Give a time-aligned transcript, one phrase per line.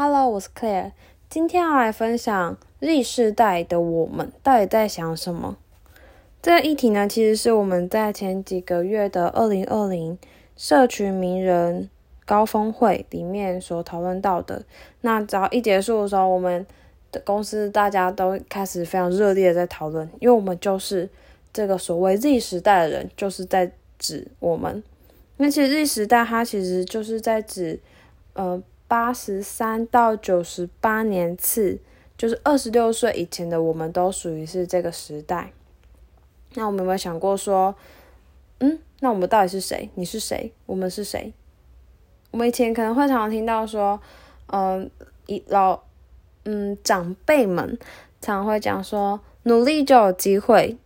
[0.00, 0.92] Hello，我是 Claire，
[1.28, 5.56] 今天要来分享 Z 世代的我们到底在想什么。
[6.40, 10.16] 这个议题呢，其实是我们在前几个月的二零二零
[10.56, 11.90] 社群名人
[12.24, 14.64] 高峰会里面所讨论到的。
[15.00, 16.64] 那只要一结束的时候，我们
[17.10, 21.10] 的公司大家都开始非常热烈的在讨论，因为我们就是
[21.52, 24.80] 这个所谓 Z 时代的人，就是在指我们。
[25.38, 27.80] 那其实 Z 时代它其实就是在指，
[28.34, 28.62] 呃。
[28.88, 31.78] 八十三到九十八年次，
[32.16, 35.52] 就是二十六岁以前的，我们都属于是这个时代。
[36.54, 37.74] 那我们有没有想过说，
[38.60, 39.90] 嗯，那我们到底是谁？
[39.94, 40.50] 你是谁？
[40.64, 41.34] 我们是谁？
[42.30, 44.00] 我们以前可能会常常听到说，
[44.46, 44.90] 嗯，
[45.26, 45.82] 一老，
[46.44, 47.78] 嗯，长辈们
[48.22, 50.78] 常会讲说，努力就有机会。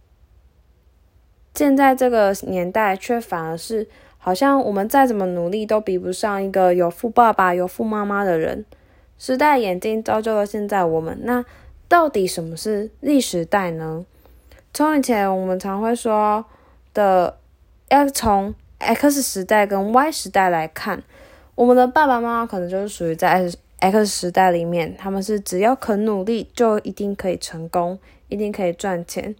[1.54, 3.88] 现在这个年代，却反而是。
[4.24, 8.64] 好像我们再怎么努力都比不上一个有富爸爸、有富妈妈的人。
[9.18, 11.18] 时代眼镜造就了现在我们。
[11.22, 11.44] 那
[11.88, 14.06] 到底什么是 Z 时代呢？
[14.72, 16.44] 从以前我们常会说
[16.94, 17.36] 的，
[17.88, 21.02] 要从 X 时代跟 Y 时代来看，
[21.56, 29.34] 我们的爸爸妈妈可能就是属于在 X 时代里面，他们是只要肯努力就一定可以成功，一定可以赚钱。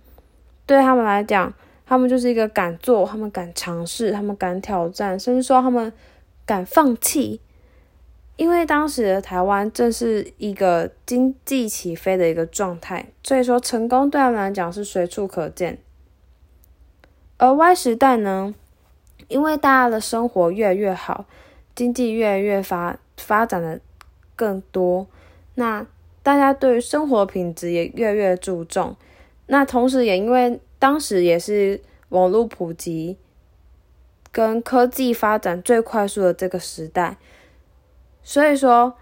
[0.67, 1.55] 对他们来讲。
[1.93, 5.93] 他们就是一个敢做，他们敢尝试，他们敢挑战，甚至说他们
[6.47, 7.39] 敢放弃。
[8.37, 15.77] 因为当时的台湾正是一个经济起飞的一个状态，所以说成功对他们来讲是随处可见。
[17.37, 18.55] 而 Y 时代呢，
[19.29, 21.27] 因为大家的生活越来越好，
[21.75, 23.79] 经济越来越发发展的
[24.35, 25.07] 更多，
[25.57, 25.87] 那
[26.23, 28.97] 大家对于生活品质也越来越注重。
[29.49, 33.17] 那同时也因为当时也是网络普及
[34.33, 37.19] 跟科技发展最快速的这个时代，
[38.25, 38.95] 所以说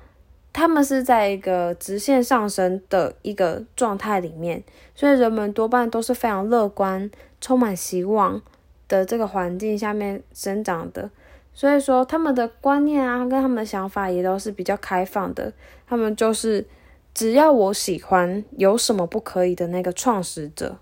[0.53, 4.63] 他们是在一个直线上升的一个状态里面，
[4.95, 8.43] 所以人们多半都是非常乐观、充满希望
[8.87, 11.09] 的这个环境下面生长的，
[11.55, 15.51] 所以说他们的观念啊，跟他们的想法也都是比较开放的，
[15.89, 16.67] 他们就是
[17.15, 20.77] 只要我喜欢，有什么不可以的那个创始者。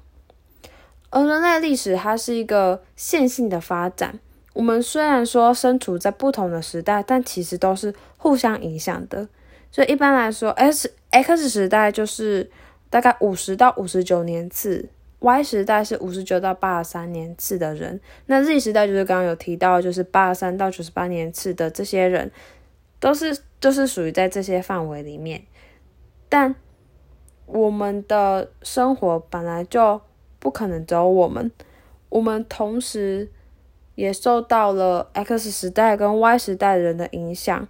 [1.10, 4.18] 而人类历史它是一个线性的发展。
[4.52, 9.28] 我们虽然说身处在不同的时代，但其实都是互相影响的。
[9.70, 12.50] 所以一般来说，S X 时代就是
[12.90, 14.88] 大概五十到五十九年次
[15.20, 18.00] ，Y 时代是五十九到八十三年次的人。
[18.26, 22.30] 那 Z 时代就是刚刚有提到，就是八十三到九十八年次的这些人，
[22.98, 25.42] 都是就是属于在这些范围里面。
[26.28, 26.54] 但
[27.46, 30.00] 我们的生活本来就。
[30.38, 31.50] 不可能只有我们，
[32.08, 33.28] 我们同时
[33.94, 37.66] 也受到了 X 时代跟 Y 时代人的影响。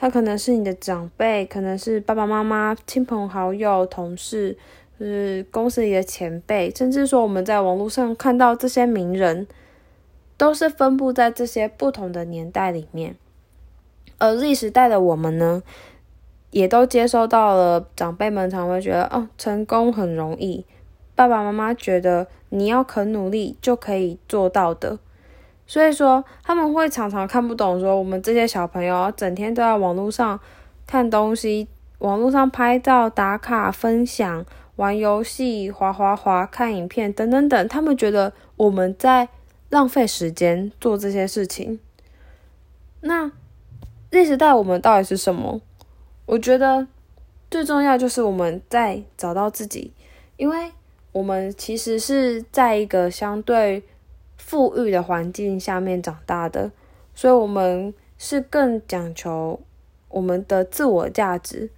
[0.00, 4.56] 他可能是你的长辈，可能是爸爸妈妈、亲朋好友、同事，
[4.96, 9.48] 就是公司里的前辈，甚至说我们在网络上看到这些名人，
[10.36, 13.16] 都是分布在这些不同的年代里面。
[14.18, 15.64] 而 Z 时代的我们呢，
[16.52, 20.64] 也都接收到了长辈们常会觉得，哦，成功很容易。
[21.18, 25.00] 爸爸妈妈觉得你要肯努力就可以做到的，
[25.66, 30.38] 所以说他们会常常看不懂，说我们这些小朋友整天都在网络上
[30.86, 31.66] 看东西，
[31.98, 34.46] 网络上拍照打卡分享，
[34.76, 39.28] 玩游戏滑滑滑看影片等等等，他们觉得我们在
[39.70, 41.80] 浪费时间做这些事情。
[43.00, 43.32] 那
[44.10, 45.60] 历时代我们到底是什么？
[46.26, 46.86] 我觉得
[47.50, 49.92] 最重要就是我们在找到自己，
[50.36, 50.70] 因为。
[51.12, 53.82] 我们其实是在一个相对
[54.36, 56.70] 富裕的环境下面长大的，
[57.14, 59.60] 所以我们是更讲求
[60.08, 61.70] 我们的自我价值，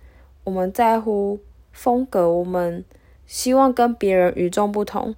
[0.45, 1.39] 我们在乎
[1.73, 2.85] 风格，我们
[3.27, 5.15] 希望跟别人与众不同。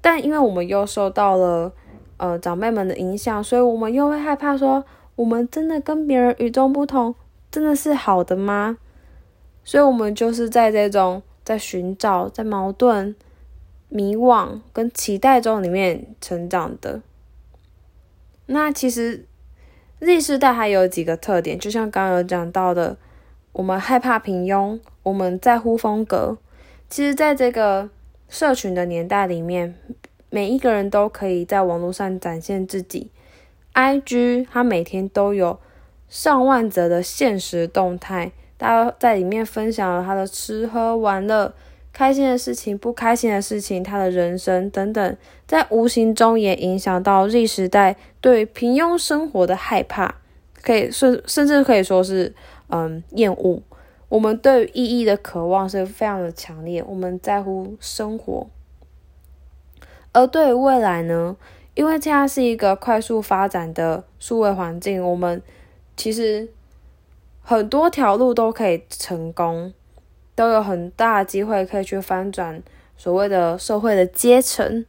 [0.00, 1.72] 但因为我们又受到了
[2.18, 4.84] 呃长辈们的影响，所以我们又会害怕说，
[5.14, 7.14] 我们真的跟别人与众不同，
[7.50, 8.78] 真的是好的吗？
[9.64, 13.14] 所以我们就是在这种在寻找，在矛盾。
[13.88, 17.00] 迷惘跟期待中里面成长的，
[18.46, 19.24] 那其实
[20.00, 22.96] Z 世代还有几个特点，就像刚刚有讲到的，
[23.52, 26.36] 我们害怕平庸，我们在乎风格。
[26.90, 27.88] 其实，在这个
[28.28, 29.74] 社群的年代里面，
[30.30, 33.10] 每一个人都可以在网络上展现自己。
[33.74, 35.58] IG 它每天都有
[36.08, 41.54] 上万则的现实动态，大家在里面分享了他的吃喝玩乐。
[41.96, 45.16] 开心的事情、不开心的事情，他的人生等等，
[45.46, 50.16] 在无形中也影响到 Z 时代对平庸生活的害怕，
[50.60, 52.34] 可以甚甚至可以说是
[52.68, 53.62] 嗯厌恶。
[54.10, 58.46] 我们对于意义的渴望是非常的强烈，我们在乎生活。
[60.12, 61.34] 而对于未来呢？
[61.72, 65.40] 因为现在是一个快速发展的数位环境，我们
[65.96, 66.46] 其实
[67.40, 69.72] 很多条路都可以成功，
[70.36, 72.62] 都有很大机会可以去翻转
[72.96, 74.86] 所谓的社会的阶层。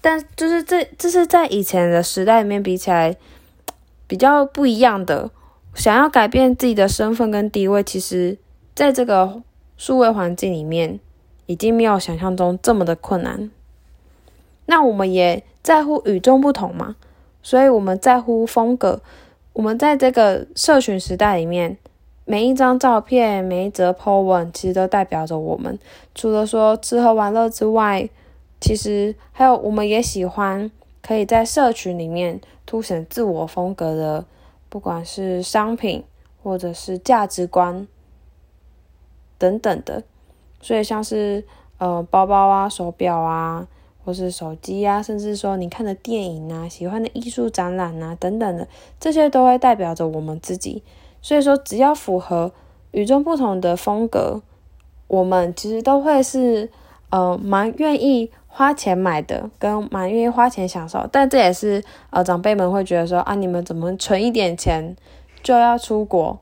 [0.00, 3.16] 但就是这这是在以前的时代里面比起来
[4.08, 5.30] 比较不一样的。
[5.74, 8.36] 想要改变自己的身份跟地位，其实
[8.74, 9.40] 在这个
[9.76, 10.98] 数位环境里面，
[11.46, 13.48] 已经没有想象中这么的困难。
[14.66, 16.96] 那我们也在乎与众不同嘛，
[17.42, 19.00] 所以我们在乎风格。
[19.52, 21.76] 我们在这个社群时代里面，
[22.30, 25.78] 每一张照片、每一则 po 文，其实都代表着我们。
[26.14, 28.06] 除了说吃喝玩乐之外，
[28.60, 30.70] 其实还有我们也喜欢
[31.00, 34.26] 可以在社群里面凸显自我风格的。
[34.68, 36.04] 不管是商品
[36.42, 37.88] 或者是价值观
[39.38, 40.02] 等等的，
[40.60, 41.42] 所以像是
[41.78, 43.66] 呃包包啊、手表啊，
[44.04, 48.68] 或是手机啊，甚至说你看的电影啊、喜欢的艺术展览啊等等的，
[49.00, 50.82] 这些都会代表着我们自己。
[51.28, 52.50] 所以说，只要符合
[52.92, 54.40] 与众不同的风格，
[55.08, 56.70] 我们其实都会是
[57.10, 58.30] 呃蛮愿意。
[58.50, 64.96] 花钱买的跟蛮愿意花钱享受，但这也是呃长辈们会觉得说啊，你们怎么存一点钱
[65.44, 66.40] 就要出国，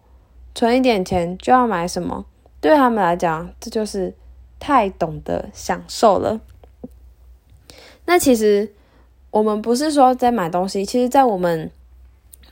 [0.54, 2.24] 存一点钱就要买什么？
[2.60, 4.14] 对他们来讲，这就是
[4.58, 6.40] 太懂得享受了。
[8.06, 8.72] 那其实
[9.30, 11.70] 我们不是说在买东西，其实，在我们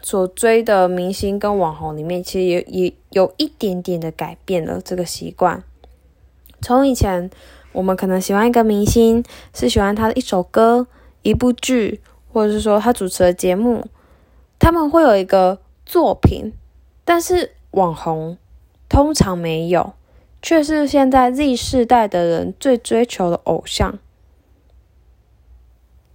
[0.05, 5.65] 所追的明星跟网红里面，其实也也有一点点的改变了这个习惯，
[6.63, 7.29] 从以前。
[7.73, 10.87] 我们可能喜欢一个明星，是喜欢他的一首歌、
[11.23, 12.01] 一部剧，
[12.33, 13.85] 或者是说他主持的节目，
[14.61, 16.53] 他们会有一个作品，
[17.05, 18.39] 但是网红
[18.89, 19.95] 通常没有，
[20.41, 23.99] 却是现在 Z 世代的人最追求的偶像。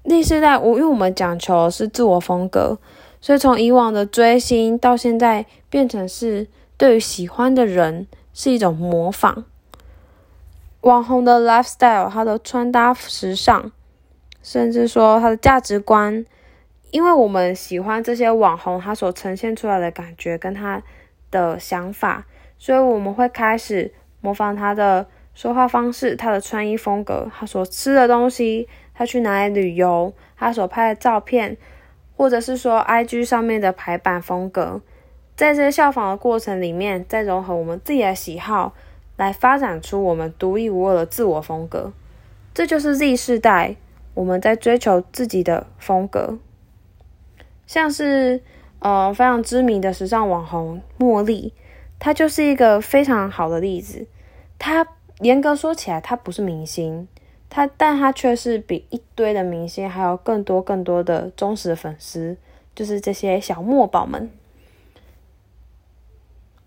[0.06, 2.78] Z 世代，我因为我们讲求是自我风格，
[3.22, 9.46] 所以从以往的追星到现在变成是对于喜欢的人是一种模仿。
[10.82, 13.72] 网红的 lifestyle，他的穿搭时尚，
[14.42, 16.26] 甚至说他的价值观，
[16.92, 20.82] 因为我们喜欢这些网红他所呈现出来的感觉跟他
[21.30, 22.26] 的想法，
[22.58, 25.06] 所以我们会开始模仿他的
[25.36, 31.58] 说话方式、他的穿衣风格、他所吃的东西、他去哪里旅游、他所拍的照片，
[32.20, 34.82] 或者是说 IG 上面的排版风格，
[35.38, 38.74] 在这些效仿的过程里面，再融合我们自己的喜好。
[39.16, 41.94] 来发展出我们独一无二的自我风格，
[42.54, 43.76] 这就是 Z 世代
[44.14, 46.38] 我们在追求自己的风格。
[47.66, 48.42] 像是
[48.80, 51.54] 呃非常知名的时尚网红茉莉，
[52.00, 54.06] 她就是一个非常好的例子。
[54.58, 54.86] 她
[55.20, 57.08] 严格说起来，她不是明星，
[57.50, 62.38] 他但他却是比一堆的明星还有更多更多的忠实粉丝，
[62.76, 64.30] 就是这些小墨宝们。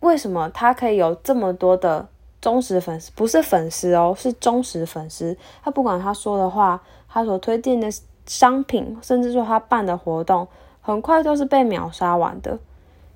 [0.00, 2.08] 为什么他可以有这么多的？
[2.40, 5.38] 忠实粉丝不是粉丝哦，是忠实粉丝。
[5.62, 7.88] 他不管他说的话，他所推荐的
[8.26, 10.49] 商品，甚至说他办的活动，
[10.81, 12.58] 很快都是被秒杀完的。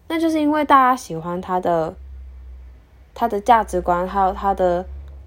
[0.06, 1.92] 那就是因为大家喜欢他的
[3.14, 4.86] 他的价值观，还有他的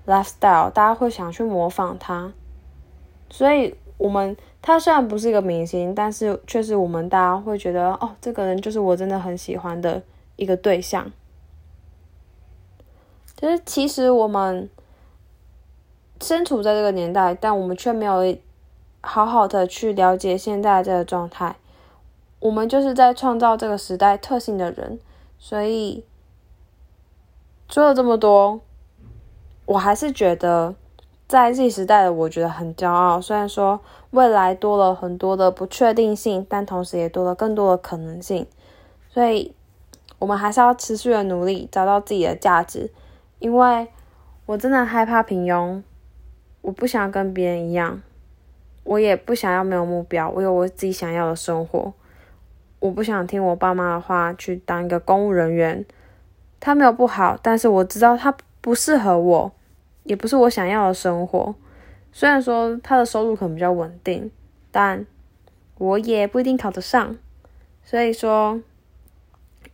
[0.10, 2.34] lifestyle，大家会想去模仿他。
[3.30, 10.02] 所以，我们他虽然不是一个明星，但是确实我们大家会觉得，哦，这个人就是我真的很喜欢的
[10.36, 11.12] 一个对象。
[13.36, 14.70] 就是其实我们
[16.20, 18.36] 身处在这个年代，但我们却没有
[19.02, 21.56] 好好的去了解现在这个状态。
[22.40, 25.00] 我们就是在创造这个时代特性的人，
[25.38, 26.04] 所以
[27.70, 28.60] 说了这么多，
[29.70, 30.74] 我还是觉得
[31.28, 33.22] 在 Z 时代的我觉得很骄傲。
[33.22, 38.48] 虽然说未来多了很多的不确定性，但同时也多了更多的可能性。
[39.12, 39.54] 所以
[40.18, 42.90] 我们还是要持续的努力，找到自己的价值。
[43.38, 43.88] 因为
[44.48, 45.84] 我真的害怕平庸，
[46.62, 48.02] 我不想跟别人一样，
[48.84, 51.94] 我也不想要没有目标，我有我自己想要的生活。
[52.80, 55.86] 我不想听我爸妈的话去当一个公务人员，
[56.60, 59.52] 他没有不好，但是我知道他不适合我，
[60.10, 61.54] 也不是我想要的生活。
[62.12, 64.32] 虽然说他的收入可能比较稳定，
[64.72, 65.06] 但
[65.78, 67.16] 我也不一定考得上。
[67.84, 68.60] 所以说，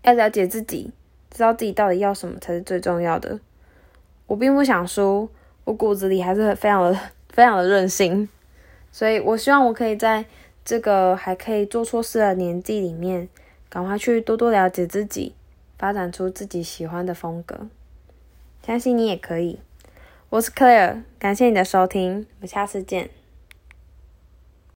[0.01, 0.91] 要了解自己，
[1.31, 3.39] 知道自己到底要什么才是最重要的。
[4.27, 5.29] 我并不想输，
[5.63, 6.99] 我骨子里还是非常的、
[7.29, 8.27] 非常的任性，
[8.91, 10.25] 所以我希望我可以在
[10.65, 13.29] 这个还可以做错事的年纪里面，
[13.69, 15.33] 赶快去多多了解自己，
[15.77, 17.67] 发展出自己喜欢的风格。
[18.65, 19.59] 相信你也可以。
[20.29, 23.09] 我是 Claire，感谢你的收听，我们下次见。